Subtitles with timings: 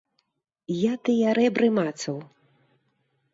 [0.75, 2.17] Я тыя рэбры мацаў.